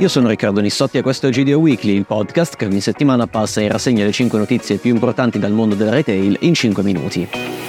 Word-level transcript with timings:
Io 0.00 0.08
sono 0.08 0.28
Riccardo 0.28 0.62
Nissotti 0.62 0.96
e 0.96 1.02
questo 1.02 1.26
è 1.26 1.30
GDO 1.30 1.58
Weekly, 1.58 1.94
il 1.94 2.06
podcast 2.06 2.56
che 2.56 2.64
ogni 2.64 2.80
settimana 2.80 3.26
passa 3.26 3.60
in 3.60 3.68
rassegna 3.68 4.02
le 4.02 4.12
5 4.12 4.38
notizie 4.38 4.78
più 4.78 4.94
importanti 4.94 5.38
dal 5.38 5.52
mondo 5.52 5.74
del 5.74 5.90
retail 5.90 6.38
in 6.40 6.54
5 6.54 6.82
minuti. 6.82 7.59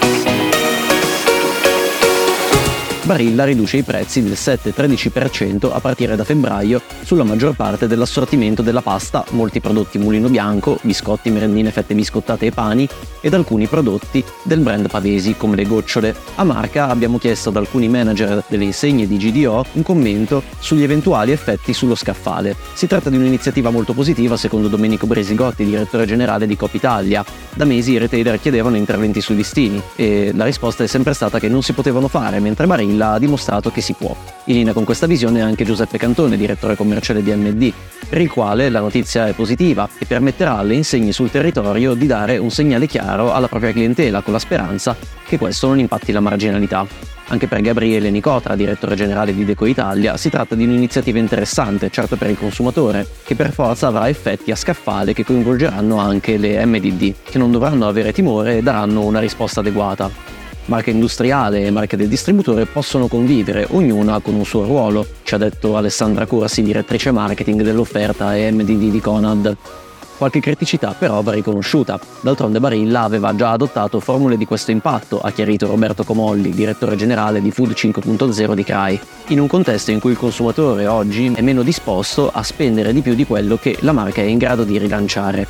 Barilla 3.03 3.45
riduce 3.45 3.77
i 3.77 3.83
prezzi 3.83 4.21
del 4.21 4.33
7-13% 4.33 5.71
a 5.73 5.79
partire 5.79 6.15
da 6.15 6.23
febbraio 6.23 6.79
sulla 7.03 7.23
maggior 7.23 7.55
parte 7.55 7.87
dell'assortimento 7.87 8.61
della 8.61 8.83
pasta, 8.83 9.25
molti 9.31 9.59
prodotti 9.59 9.97
mulino 9.97 10.29
bianco, 10.29 10.77
biscotti, 10.83 11.31
merendine, 11.31 11.71
fette 11.71 11.95
biscottate 11.95 12.45
e 12.45 12.51
pani 12.51 12.87
ed 13.19 13.33
alcuni 13.33 13.65
prodotti 13.65 14.23
del 14.43 14.59
brand 14.59 14.87
Pavesi 14.87 15.35
come 15.35 15.55
le 15.55 15.65
gocciole. 15.65 16.15
A 16.35 16.43
Marca 16.43 16.89
abbiamo 16.89 17.17
chiesto 17.17 17.49
ad 17.49 17.55
alcuni 17.55 17.89
manager 17.89 18.43
delle 18.47 18.65
insegne 18.65 19.07
di 19.07 19.17
GDO 19.17 19.65
un 19.73 19.83
commento 19.83 20.43
sugli 20.59 20.83
eventuali 20.83 21.31
effetti 21.31 21.73
sullo 21.73 21.95
scaffale. 21.95 22.55
Si 22.73 22.85
tratta 22.85 23.09
di 23.09 23.17
un'iniziativa 23.17 23.71
molto 23.71 23.93
positiva 23.93 24.37
secondo 24.37 24.67
Domenico 24.67 25.07
Bresigotti, 25.07 25.65
direttore 25.65 26.05
generale 26.05 26.45
di 26.45 26.55
Cop 26.55 26.73
Italia. 26.75 27.25
Da 27.53 27.65
mesi 27.65 27.93
i 27.93 27.97
retailer 27.97 28.39
chiedevano 28.39 28.77
interventi 28.77 29.21
sui 29.21 29.35
listini 29.35 29.81
e 29.95 30.31
la 30.35 30.45
risposta 30.45 30.83
è 30.83 30.87
sempre 30.87 31.13
stata 31.13 31.39
che 31.39 31.49
non 31.49 31.63
si 31.63 31.73
potevano 31.73 32.07
fare, 32.07 32.39
mentre 32.39 32.67
Barilla 32.67 32.89
Barilla 32.91 33.13
ha 33.13 33.19
dimostrato 33.19 33.71
che 33.71 33.81
si 33.81 33.93
può. 33.93 34.15
In 34.45 34.55
linea 34.55 34.73
con 34.73 34.83
questa 34.83 35.07
visione 35.07 35.41
anche 35.41 35.63
Giuseppe 35.63 35.97
Cantone, 35.97 36.35
direttore 36.35 36.75
commerciale 36.75 37.23
di 37.23 37.33
MD, 37.33 37.71
per 38.09 38.19
il 38.19 38.29
quale 38.29 38.69
la 38.69 38.81
notizia 38.81 39.27
è 39.27 39.33
positiva 39.33 39.87
e 39.97 40.05
permetterà 40.05 40.57
alle 40.57 40.75
insegne 40.75 41.11
sul 41.11 41.31
territorio 41.31 41.93
di 41.93 42.05
dare 42.05 42.37
un 42.37 42.51
segnale 42.51 42.87
chiaro 42.87 43.33
alla 43.33 43.47
propria 43.47 43.71
clientela 43.71 44.21
con 44.21 44.33
la 44.33 44.39
speranza 44.39 44.95
che 45.25 45.37
questo 45.37 45.67
non 45.67 45.79
impatti 45.79 46.11
la 46.11 46.19
marginalità. 46.19 46.85
Anche 47.27 47.47
per 47.47 47.61
Gabriele 47.61 48.09
Nicotra, 48.09 48.55
direttore 48.55 48.95
generale 48.95 49.33
di 49.33 49.45
Deco 49.45 49.65
Italia, 49.65 50.17
si 50.17 50.29
tratta 50.29 50.53
di 50.53 50.65
un'iniziativa 50.65 51.17
interessante, 51.17 51.89
certo 51.89 52.17
per 52.17 52.29
il 52.29 52.37
consumatore, 52.37 53.07
che 53.23 53.35
per 53.35 53.53
forza 53.53 53.87
avrà 53.87 54.09
effetti 54.09 54.51
a 54.51 54.55
scaffale 54.57 55.13
che 55.13 55.23
coinvolgeranno 55.23 55.97
anche 55.97 56.35
le 56.35 56.65
MDD, 56.65 57.13
che 57.23 57.37
non 57.37 57.51
dovranno 57.51 57.87
avere 57.87 58.11
timore 58.11 58.57
e 58.57 58.61
daranno 58.61 59.05
una 59.05 59.19
risposta 59.19 59.61
adeguata 59.61 60.30
marca 60.65 60.89
industriale 60.89 61.65
e 61.65 61.71
marca 61.71 61.95
del 61.95 62.07
distributore 62.07 62.65
possono 62.65 63.07
convivere, 63.07 63.67
ognuna 63.71 64.19
con 64.19 64.35
un 64.35 64.45
suo 64.45 64.63
ruolo, 64.63 65.05
ci 65.23 65.33
ha 65.33 65.37
detto 65.37 65.75
Alessandra 65.75 66.25
Corsi, 66.25 66.61
direttrice 66.61 67.11
marketing 67.11 67.61
dell'offerta 67.61 68.35
e 68.35 68.51
MDD 68.51 68.89
di 68.89 68.99
Conad. 68.99 69.57
Qualche 70.21 70.39
criticità 70.39 70.93
però 70.95 71.23
va 71.23 71.31
riconosciuta. 71.31 71.99
D'altronde 72.21 72.59
Barilla 72.59 73.01
aveva 73.01 73.33
già 73.35 73.49
adottato 73.49 73.99
formule 73.99 74.37
di 74.37 74.45
questo 74.45 74.69
impatto, 74.69 75.19
ha 75.19 75.31
chiarito 75.31 75.65
Roberto 75.65 76.03
Comolli, 76.03 76.51
direttore 76.51 76.95
generale 76.95 77.41
di 77.41 77.49
Food 77.49 77.71
5.0 77.71 78.53
di 78.53 78.63
CRAI, 78.63 78.99
in 79.29 79.39
un 79.39 79.47
contesto 79.47 79.89
in 79.89 79.99
cui 79.99 80.11
il 80.11 80.17
consumatore 80.17 80.85
oggi 80.85 81.31
è 81.33 81.41
meno 81.41 81.63
disposto 81.63 82.29
a 82.31 82.43
spendere 82.43 82.93
di 82.93 83.01
più 83.01 83.15
di 83.15 83.25
quello 83.25 83.57
che 83.57 83.77
la 83.79 83.93
marca 83.93 84.21
è 84.21 84.25
in 84.25 84.37
grado 84.37 84.63
di 84.63 84.77
rilanciare. 84.77 85.47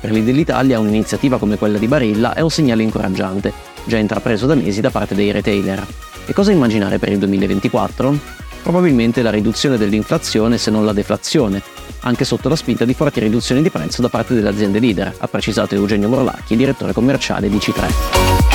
Per 0.00 0.10
l'Idea 0.10 0.34
Italia 0.34 0.78
un'iniziativa 0.78 1.38
come 1.38 1.58
quella 1.58 1.76
di 1.76 1.86
Barilla 1.86 2.32
è 2.32 2.40
un 2.40 2.50
segnale 2.50 2.82
incoraggiante, 2.82 3.52
già 3.84 3.98
intrapreso 3.98 4.46
da 4.46 4.54
mesi 4.54 4.80
da 4.80 4.90
parte 4.90 5.14
dei 5.14 5.30
retailer. 5.30 5.86
E 6.26 6.32
cosa 6.32 6.52
immaginare 6.52 6.98
per 6.98 7.10
il 7.10 7.18
2024? 7.18 8.18
Probabilmente 8.62 9.20
la 9.20 9.30
riduzione 9.30 9.76
dell'inflazione 9.76 10.56
se 10.56 10.70
non 10.70 10.84
la 10.84 10.92
deflazione, 10.92 11.62
anche 12.00 12.24
sotto 12.24 12.48
la 12.48 12.56
spinta 12.56 12.84
di 12.84 12.94
forti 12.94 13.20
riduzioni 13.20 13.62
di 13.62 13.70
prezzo 13.70 14.00
da 14.00 14.08
parte 14.08 14.34
delle 14.34 14.48
aziende 14.48 14.78
leader, 14.78 15.14
ha 15.18 15.28
precisato 15.28 15.74
Eugenio 15.74 16.08
Morlacchi, 16.08 16.56
direttore 16.56 16.92
commerciale 16.92 17.48
di 17.48 17.56
C3. 17.56 18.53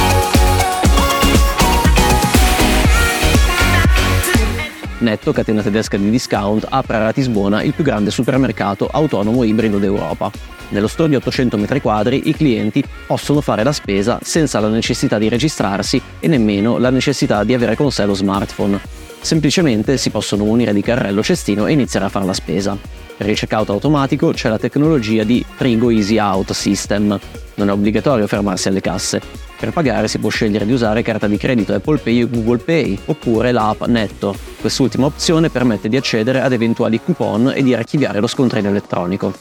Netto, 5.00 5.32
catena 5.32 5.62
tedesca 5.62 5.96
di 5.98 6.10
discount, 6.10 6.66
apre 6.70 6.98
a 6.98 7.00
Ratisbona 7.00 7.64
il 7.64 7.74
più 7.74 7.84
grande 7.84 8.12
supermercato 8.12 8.88
autonomo 8.92 9.44
ibrido 9.44 9.78
d'Europa. 9.78 10.30
Nello 10.70 10.88
store 10.88 11.10
di 11.10 11.16
800 11.16 11.58
m2 11.58 12.22
i 12.26 12.34
clienti 12.34 12.84
possono 13.08 13.42
fare 13.42 13.64
la 13.64 13.72
spesa 13.72 14.20
senza 14.22 14.60
la 14.60 14.68
necessità 14.68 15.18
di 15.18 15.30
registrarsi 15.30 16.02
e 16.20 16.28
nemmeno 16.28 16.78
la 16.78 16.90
necessità 16.90 17.44
di 17.44 17.54
avere 17.54 17.76
con 17.76 17.92
sé 17.92 18.06
lo 18.06 18.14
smartphone. 18.14 18.80
Semplicemente 19.22 19.98
si 19.98 20.10
possono 20.10 20.44
munire 20.44 20.74
di 20.74 20.82
carrello 20.82 21.24
cestino 21.24 21.66
e 21.66 21.72
iniziare 21.72 22.06
a 22.06 22.10
fare 22.10 22.26
la 22.26 22.34
spesa. 22.34 22.78
Per 23.18 23.28
il 23.28 23.38
checkout 23.38 23.70
automatico 23.70 24.32
c'è 24.32 24.50
la 24.50 24.60
tecnologia 24.60 25.24
di 25.24 25.44
Trigo 25.58 25.90
Easy 25.90 26.20
Out 26.20 26.52
System. 26.52 27.20
Non 27.56 27.70
è 27.70 27.72
obbligatorio 27.72 28.28
fermarsi 28.28 28.68
alle 28.68 28.82
casse. 28.82 29.22
Per 29.58 29.72
pagare 29.72 30.08
si 30.08 30.20
può 30.20 30.30
scegliere 30.30 30.66
di 30.66 30.72
usare 30.72 31.02
carta 31.02 31.28
di 31.28 31.38
credito 31.38 31.74
Apple 31.74 31.98
Pay 31.98 32.24
o 32.24 32.30
Google 32.30 32.60
Pay, 32.60 32.98
oppure 33.06 33.52
l'app 33.52 33.84
Netto. 33.86 34.49
Quest'ultima 34.60 35.06
opzione 35.06 35.50
permette 35.50 35.88
di 35.88 35.96
accedere 35.96 36.42
ad 36.42 36.52
eventuali 36.52 37.00
coupon 37.02 37.54
e 37.56 37.64
di 37.64 37.74
archiviare 37.74 38.20
lo 38.20 38.28
scontrino 38.28 38.68
elettronico. 38.68 39.34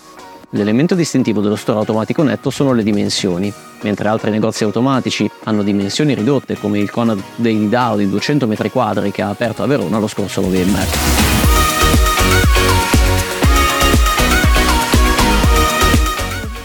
L'elemento 0.51 0.95
distintivo 0.95 1.41
dello 1.41 1.57
store 1.57 1.81
automatico 1.81 2.23
netto 2.23 2.51
sono 2.51 2.73
le 2.73 2.85
dimensioni, 2.85 3.53
mentre 3.83 4.09
altri 4.09 4.31
negozi 4.31 4.63
automatici 4.63 5.29
hanno 5.45 5.65
dimensioni 5.65 6.15
ridotte 6.15 6.57
come 6.57 6.79
il 6.79 6.91
Conad 6.91 7.21
Daily 7.35 7.69
Dow 7.69 7.97
di 7.97 8.09
200 8.09 8.47
m2 8.47 9.11
che 9.11 9.23
ha 9.23 9.29
aperto 9.29 9.65
a 9.65 9.67
Verona 9.67 9.99
lo 9.99 10.07
scorso 10.07 10.41
novembre. 10.41 10.87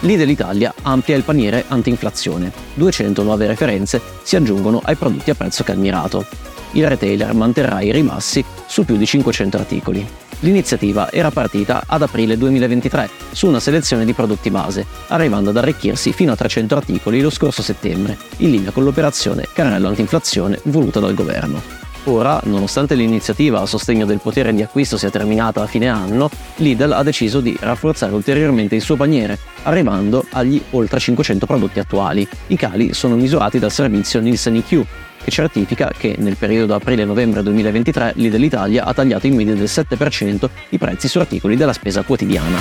Lidl 0.01 0.29
Italia 0.29 0.73
amplia 0.83 1.15
il 1.15 1.23
paniere 1.23 1.65
anti-inflazione. 1.67 2.51
200 2.75 3.23
nuove 3.23 3.47
referenze 3.47 3.99
si 4.21 4.35
aggiungono 4.35 4.79
ai 4.83 4.95
prodotti 4.95 5.31
a 5.31 5.35
prezzo 5.35 5.63
calmirato. 5.63 6.52
Il 6.73 6.87
retailer 6.87 7.33
manterrà 7.33 7.81
i 7.81 7.91
rimassi 7.91 8.43
su 8.65 8.83
più 8.85 8.97
di 8.97 9.05
500 9.05 9.57
articoli. 9.57 10.07
L'iniziativa 10.39 11.11
era 11.11 11.31
partita 11.31 11.83
ad 11.85 12.01
aprile 12.01 12.37
2023 12.37 13.09
su 13.31 13.47
una 13.47 13.59
selezione 13.59 14.05
di 14.05 14.13
prodotti 14.13 14.49
base, 14.49 14.85
arrivando 15.07 15.51
ad 15.51 15.57
arricchirsi 15.57 16.11
fino 16.11 16.33
a 16.33 16.35
300 16.35 16.75
articoli 16.75 17.21
lo 17.21 17.29
scorso 17.29 17.61
settembre, 17.61 18.17
in 18.37 18.51
linea 18.51 18.71
con 18.71 18.83
l'operazione 18.83 19.47
Carrello 19.53 19.87
Antinflazione 19.87 20.59
voluta 20.63 20.99
dal 20.99 21.13
governo. 21.13 21.61
Ora, 22.05 22.41
nonostante 22.45 22.95
l'iniziativa 22.95 23.61
a 23.61 23.65
sostegno 23.65 24.05
del 24.05 24.19
potere 24.19 24.53
di 24.53 24.61
acquisto 24.61 24.97
sia 24.97 25.09
terminata 25.09 25.61
a 25.61 25.67
fine 25.67 25.87
anno, 25.87 26.29
Lidl 26.57 26.91
ha 26.91 27.03
deciso 27.03 27.39
di 27.39 27.55
rafforzare 27.57 28.13
ulteriormente 28.13 28.75
il 28.75 28.81
suo 28.81 28.97
paniere, 28.97 29.39
arrivando 29.63 30.25
agli 30.31 30.61
oltre 30.71 30.99
500 30.99 31.45
prodotti 31.45 31.79
attuali. 31.79 32.27
I 32.47 32.57
cali 32.57 32.93
sono 32.93 33.15
misurati 33.15 33.57
dal 33.57 33.71
servizio 33.71 34.19
Nielsen 34.19 34.55
IQ, 34.55 34.85
che 35.23 35.31
certifica 35.31 35.91
che 35.95 36.15
nel 36.19 36.35
periodo 36.35 36.75
aprile-novembre 36.75 37.41
2023 37.43 38.13
Lidl 38.15 38.43
Italia 38.43 38.83
ha 38.83 38.93
tagliato 38.93 39.27
in 39.27 39.35
media 39.35 39.55
del 39.55 39.63
7% 39.63 40.49
i 40.69 40.77
prezzi 40.77 41.07
su 41.07 41.19
articoli 41.19 41.55
della 41.55 41.73
spesa 41.73 42.03
quotidiana. 42.03 42.57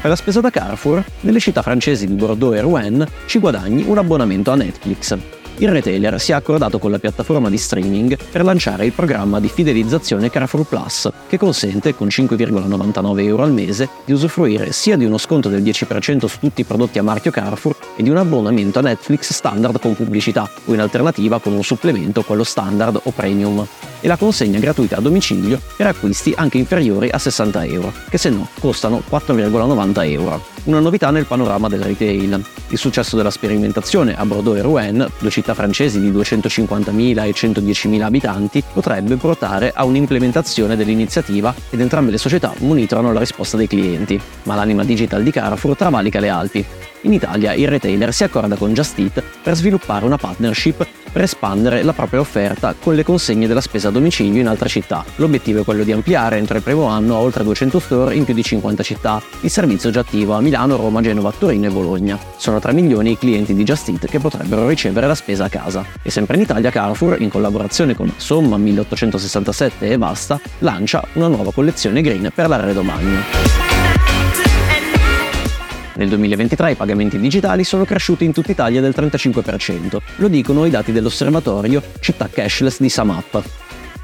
Per 0.00 0.10
la 0.10 0.16
spesa 0.16 0.40
da 0.40 0.50
Carrefour, 0.50 1.04
nelle 1.20 1.40
città 1.40 1.60
francesi 1.60 2.06
di 2.06 2.14
Bordeaux 2.14 2.54
e 2.54 2.60
Rouen 2.60 3.06
ci 3.26 3.38
guadagni 3.38 3.82
un 3.86 3.98
abbonamento 3.98 4.50
a 4.50 4.54
Netflix 4.54 5.37
il 5.58 5.68
retailer 5.68 6.20
si 6.20 6.32
è 6.32 6.34
accordato 6.34 6.78
con 6.78 6.90
la 6.90 6.98
piattaforma 6.98 7.50
di 7.50 7.58
streaming 7.58 8.16
per 8.30 8.44
lanciare 8.44 8.86
il 8.86 8.92
programma 8.92 9.40
di 9.40 9.48
fidelizzazione 9.48 10.30
Carrefour 10.30 10.64
Plus, 10.64 11.10
che 11.28 11.36
consente 11.36 11.94
con 11.94 12.08
5,99 12.08 13.20
euro 13.24 13.42
al 13.42 13.52
mese 13.52 13.88
di 14.04 14.12
usufruire 14.12 14.72
sia 14.72 14.96
di 14.96 15.04
uno 15.04 15.18
sconto 15.18 15.48
del 15.48 15.62
10% 15.62 16.26
su 16.26 16.38
tutti 16.38 16.60
i 16.60 16.64
prodotti 16.64 16.98
a 16.98 17.02
marchio 17.02 17.30
Carrefour 17.30 17.76
e 17.96 18.02
di 18.02 18.10
un 18.10 18.16
abbonamento 18.16 18.78
a 18.78 18.82
Netflix 18.82 19.32
standard 19.32 19.80
con 19.80 19.94
pubblicità 19.94 20.48
o 20.66 20.74
in 20.74 20.80
alternativa 20.80 21.40
con 21.40 21.52
un 21.52 21.64
supplemento 21.64 22.22
quello 22.22 22.44
standard 22.44 23.00
o 23.02 23.10
premium 23.10 23.66
e 24.00 24.06
la 24.06 24.16
consegna 24.16 24.58
gratuita 24.58 24.96
a 24.96 25.00
domicilio 25.00 25.60
per 25.76 25.88
acquisti 25.88 26.32
anche 26.36 26.58
inferiori 26.58 27.08
a 27.10 27.18
60 27.18 27.64
euro, 27.64 27.92
che 28.08 28.18
se 28.18 28.30
no 28.30 28.48
costano 28.60 29.02
4,90 29.10 30.10
euro. 30.10 30.56
Una 30.64 30.80
novità 30.80 31.10
nel 31.10 31.24
panorama 31.24 31.68
del 31.68 31.82
retail. 31.82 32.44
Il 32.68 32.78
successo 32.78 33.16
della 33.16 33.30
sperimentazione 33.30 34.14
a 34.14 34.24
Bordeaux 34.26 34.58
e 34.58 34.62
Rouen, 34.62 35.10
due 35.18 35.30
città 35.30 35.47
francesi 35.54 36.00
di 36.00 36.10
250.000 36.10 37.24
e 37.24 37.30
110.000 37.30 38.02
abitanti, 38.02 38.62
potrebbe 38.72 39.16
portare 39.16 39.72
a 39.74 39.84
un'implementazione 39.84 40.76
dell'iniziativa 40.76 41.54
ed 41.70 41.80
entrambe 41.80 42.10
le 42.10 42.18
società 42.18 42.52
monitorano 42.58 43.12
la 43.12 43.20
risposta 43.20 43.56
dei 43.56 43.66
clienti. 43.66 44.20
Ma 44.44 44.54
l'anima 44.54 44.84
digital 44.84 45.22
di 45.22 45.30
Carrefour 45.30 45.76
travalica 45.76 46.20
le 46.20 46.28
Alpi. 46.28 46.66
In 47.02 47.12
Italia 47.12 47.54
il 47.54 47.68
retailer 47.68 48.12
si 48.12 48.24
accorda 48.24 48.56
con 48.56 48.72
Just 48.72 48.98
Eat 48.98 49.22
per 49.42 49.54
sviluppare 49.54 50.04
una 50.04 50.16
partnership 50.16 50.86
per 51.10 51.22
espandere 51.22 51.82
la 51.82 51.92
propria 51.92 52.20
offerta 52.20 52.74
con 52.78 52.94
le 52.94 53.02
consegne 53.02 53.46
della 53.46 53.60
spesa 53.60 53.88
a 53.88 53.90
domicilio 53.90 54.40
in 54.40 54.46
altre 54.46 54.68
città. 54.68 55.04
L'obiettivo 55.16 55.60
è 55.60 55.64
quello 55.64 55.84
di 55.84 55.92
ampliare 55.92 56.36
entro 56.36 56.56
il 56.56 56.62
primo 56.62 56.84
anno 56.84 57.14
a 57.14 57.18
oltre 57.18 57.44
200 57.44 57.78
store 57.78 58.14
in 58.14 58.24
più 58.24 58.34
di 58.34 58.42
50 58.42 58.82
città. 58.82 59.22
Il 59.40 59.50
servizio 59.50 59.90
già 59.90 60.00
attivo 60.00 60.34
a 60.34 60.40
Milano, 60.40 60.76
Roma, 60.76 61.00
Genova, 61.00 61.32
Torino 61.36 61.66
e 61.66 61.70
Bologna. 61.70 62.18
Sono 62.36 62.60
3 62.60 62.72
milioni 62.72 63.12
i 63.12 63.18
clienti 63.18 63.54
di 63.54 63.64
Just 63.64 63.88
Eat 63.88 64.06
che 64.06 64.18
potrebbero 64.18 64.68
ricevere 64.68 65.06
la 65.06 65.14
spesa 65.14 65.44
a 65.44 65.48
casa. 65.48 65.84
E 66.02 66.10
sempre 66.10 66.36
in 66.36 66.42
Italia 66.42 66.70
Carrefour, 66.70 67.20
in 67.20 67.30
collaborazione 67.30 67.94
con 67.94 68.12
Somma 68.16 68.56
1867 68.56 69.88
e 69.88 69.98
Basta, 69.98 70.40
lancia 70.58 71.02
una 71.14 71.28
nuova 71.28 71.52
collezione 71.52 72.02
green 72.02 72.30
per 72.34 72.48
l'arredo 72.48 72.82
magno. 72.82 73.67
Nel 75.98 76.08
2023 76.10 76.70
i 76.70 76.74
pagamenti 76.76 77.18
digitali 77.18 77.64
sono 77.64 77.84
cresciuti 77.84 78.24
in 78.24 78.32
tutta 78.32 78.52
Italia 78.52 78.80
del 78.80 78.94
35%, 78.96 79.98
lo 80.16 80.28
dicono 80.28 80.64
i 80.64 80.70
dati 80.70 80.92
dell'osservatorio 80.92 81.82
Città 81.98 82.28
Cashless 82.32 82.78
di 82.78 82.88
Samap 82.88 83.42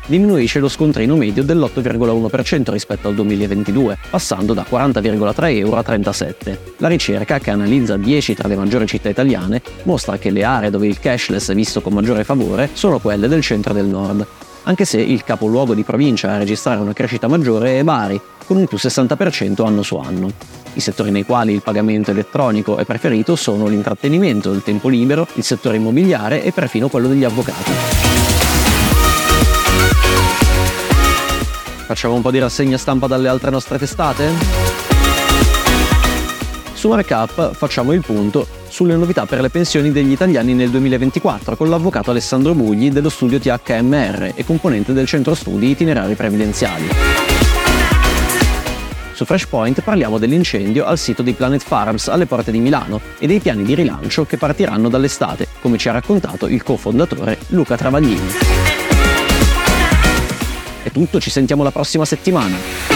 diminuisce 0.06 0.58
lo 0.58 0.68
scontrino 0.68 1.16
medio 1.16 1.42
dell'8,1% 1.42 2.72
rispetto 2.72 3.08
al 3.08 3.14
2022, 3.14 3.96
passando 4.10 4.52
da 4.52 4.66
40,3 4.68 5.56
euro 5.56 5.76
a 5.76 5.82
37. 5.82 6.74
La 6.78 6.88
ricerca, 6.88 7.38
che 7.38 7.50
analizza 7.50 7.96
10 7.96 8.34
tra 8.34 8.48
le 8.48 8.56
maggiori 8.56 8.86
città 8.86 9.08
italiane, 9.08 9.62
mostra 9.84 10.18
che 10.18 10.30
le 10.30 10.44
aree 10.44 10.70
dove 10.70 10.86
il 10.86 10.98
cashless 10.98 11.52
è 11.52 11.54
visto 11.54 11.80
con 11.80 11.94
maggiore 11.94 12.24
favore 12.24 12.68
sono 12.72 12.98
quelle 12.98 13.28
del 13.28 13.40
centro 13.40 13.72
e 13.72 13.76
del 13.76 13.86
nord, 13.86 14.26
anche 14.64 14.84
se 14.84 15.00
il 15.00 15.24
capoluogo 15.24 15.74
di 15.74 15.84
provincia 15.84 16.32
a 16.32 16.38
registrare 16.38 16.80
una 16.80 16.92
crescita 16.92 17.28
maggiore 17.28 17.78
è 17.78 17.84
Bari, 17.84 18.20
con 18.46 18.56
un 18.56 18.66
più 18.66 18.76
60% 18.76 19.64
anno 19.64 19.82
su 19.82 19.96
anno. 19.96 20.63
I 20.74 20.80
settori 20.80 21.12
nei 21.12 21.24
quali 21.24 21.52
il 21.52 21.62
pagamento 21.62 22.10
elettronico 22.10 22.76
è 22.78 22.84
preferito 22.84 23.36
sono 23.36 23.68
l'intrattenimento, 23.68 24.50
il 24.50 24.62
tempo 24.62 24.88
libero, 24.88 25.26
il 25.34 25.44
settore 25.44 25.76
immobiliare 25.76 26.42
e 26.42 26.50
perfino 26.50 26.88
quello 26.88 27.06
degli 27.06 27.22
avvocati. 27.22 27.70
Facciamo 31.86 32.14
un 32.14 32.22
po' 32.22 32.32
di 32.32 32.40
rassegna 32.40 32.76
stampa 32.76 33.06
dalle 33.06 33.28
altre 33.28 33.50
nostre 33.50 33.78
testate? 33.78 34.30
Su 36.72 36.88
Markup 36.88 37.54
facciamo 37.54 37.92
il 37.92 38.00
punto 38.00 38.46
sulle 38.68 38.96
novità 38.96 39.26
per 39.26 39.40
le 39.40 39.50
pensioni 39.50 39.92
degli 39.92 40.10
italiani 40.10 40.54
nel 40.54 40.70
2024 40.70 41.56
con 41.56 41.68
l'avvocato 41.68 42.10
Alessandro 42.10 42.52
Bugli 42.52 42.90
dello 42.90 43.10
studio 43.10 43.38
THMR 43.38 44.32
e 44.34 44.44
componente 44.44 44.92
del 44.92 45.06
centro 45.06 45.34
studi 45.34 45.70
itinerari 45.70 46.14
previdenziali. 46.14 47.33
Su 49.14 49.24
Freshpoint 49.24 49.80
parliamo 49.82 50.18
dell'incendio 50.18 50.84
al 50.84 50.98
sito 50.98 51.22
di 51.22 51.32
Planet 51.32 51.62
Farms 51.62 52.08
alle 52.08 52.26
porte 52.26 52.50
di 52.50 52.58
Milano 52.58 53.00
e 53.18 53.26
dei 53.26 53.40
piani 53.40 53.62
di 53.62 53.74
rilancio 53.74 54.26
che 54.26 54.36
partiranno 54.36 54.88
dall'estate, 54.88 55.48
come 55.60 55.78
ci 55.78 55.88
ha 55.88 55.92
raccontato 55.92 56.46
il 56.48 56.62
cofondatore 56.62 57.38
Luca 57.48 57.76
Travaglini 57.76 58.64
tutto, 60.94 61.18
ci 61.18 61.28
sentiamo 61.28 61.64
la 61.64 61.72
prossima 61.72 62.04
settimana. 62.04 62.93